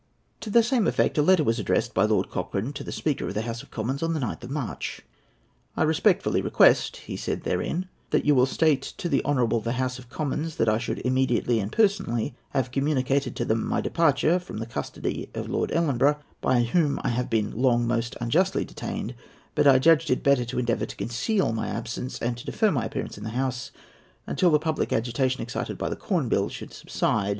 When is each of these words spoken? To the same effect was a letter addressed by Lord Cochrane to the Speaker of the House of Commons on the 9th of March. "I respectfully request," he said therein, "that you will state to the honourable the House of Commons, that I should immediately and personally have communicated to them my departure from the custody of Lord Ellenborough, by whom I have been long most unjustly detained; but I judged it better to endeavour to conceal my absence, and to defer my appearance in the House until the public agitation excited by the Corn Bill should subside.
To 0.39 0.49
the 0.49 0.63
same 0.63 0.87
effect 0.87 1.15
was 1.19 1.23
a 1.27 1.43
letter 1.43 1.61
addressed 1.61 1.93
by 1.93 2.05
Lord 2.05 2.27
Cochrane 2.31 2.73
to 2.73 2.83
the 2.83 2.91
Speaker 2.91 3.27
of 3.27 3.35
the 3.35 3.43
House 3.43 3.61
of 3.61 3.69
Commons 3.69 4.01
on 4.01 4.15
the 4.15 4.19
9th 4.19 4.43
of 4.43 4.49
March. 4.49 5.03
"I 5.77 5.83
respectfully 5.83 6.41
request," 6.41 6.97
he 7.05 7.15
said 7.15 7.43
therein, 7.43 7.87
"that 8.09 8.25
you 8.25 8.33
will 8.33 8.47
state 8.47 8.81
to 8.97 9.07
the 9.07 9.23
honourable 9.23 9.59
the 9.61 9.73
House 9.73 9.99
of 9.99 10.09
Commons, 10.09 10.55
that 10.55 10.67
I 10.67 10.79
should 10.79 10.97
immediately 11.05 11.59
and 11.59 11.71
personally 11.71 12.33
have 12.49 12.71
communicated 12.71 13.35
to 13.35 13.45
them 13.45 13.63
my 13.63 13.79
departure 13.79 14.39
from 14.39 14.57
the 14.57 14.65
custody 14.65 15.29
of 15.35 15.47
Lord 15.47 15.71
Ellenborough, 15.71 16.17
by 16.41 16.63
whom 16.63 16.99
I 17.03 17.09
have 17.09 17.29
been 17.29 17.51
long 17.55 17.85
most 17.85 18.15
unjustly 18.19 18.65
detained; 18.65 19.13
but 19.53 19.67
I 19.67 19.77
judged 19.77 20.09
it 20.09 20.23
better 20.23 20.45
to 20.45 20.57
endeavour 20.57 20.87
to 20.87 20.95
conceal 20.95 21.53
my 21.53 21.67
absence, 21.67 22.19
and 22.19 22.35
to 22.37 22.45
defer 22.47 22.71
my 22.71 22.85
appearance 22.85 23.19
in 23.19 23.23
the 23.23 23.29
House 23.37 23.69
until 24.25 24.49
the 24.49 24.57
public 24.57 24.91
agitation 24.91 25.43
excited 25.43 25.77
by 25.77 25.89
the 25.89 25.95
Corn 25.95 26.27
Bill 26.27 26.49
should 26.49 26.73
subside. 26.73 27.29